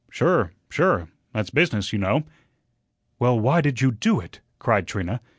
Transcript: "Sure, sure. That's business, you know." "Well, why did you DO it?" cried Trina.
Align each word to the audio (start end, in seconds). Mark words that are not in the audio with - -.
"Sure, 0.09 0.51
sure. 0.71 1.09
That's 1.31 1.51
business, 1.51 1.93
you 1.93 1.99
know." 1.99 2.23
"Well, 3.19 3.39
why 3.39 3.61
did 3.61 3.81
you 3.81 3.91
DO 3.91 4.19
it?" 4.19 4.39
cried 4.57 4.87
Trina. 4.87 5.21